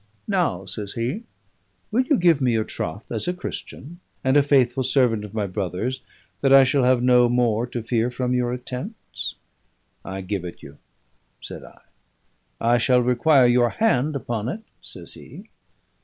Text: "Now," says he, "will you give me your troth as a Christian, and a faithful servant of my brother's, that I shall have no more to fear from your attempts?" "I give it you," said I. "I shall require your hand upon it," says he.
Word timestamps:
"Now," 0.27 0.65
says 0.65 0.93
he, 0.93 1.25
"will 1.91 2.01
you 2.01 2.17
give 2.17 2.41
me 2.41 2.53
your 2.53 2.63
troth 2.63 3.11
as 3.11 3.27
a 3.27 3.35
Christian, 3.35 3.99
and 4.23 4.35
a 4.35 4.41
faithful 4.41 4.83
servant 4.83 5.23
of 5.23 5.35
my 5.35 5.45
brother's, 5.45 6.01
that 6.41 6.51
I 6.51 6.63
shall 6.63 6.85
have 6.85 7.03
no 7.03 7.29
more 7.29 7.67
to 7.67 7.83
fear 7.83 8.09
from 8.09 8.33
your 8.33 8.51
attempts?" 8.51 9.35
"I 10.03 10.21
give 10.21 10.43
it 10.43 10.63
you," 10.63 10.79
said 11.39 11.63
I. 11.63 11.81
"I 12.59 12.79
shall 12.79 13.03
require 13.03 13.45
your 13.45 13.69
hand 13.69 14.15
upon 14.15 14.49
it," 14.49 14.61
says 14.81 15.13
he. 15.13 15.51